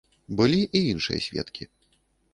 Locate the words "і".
0.79-0.81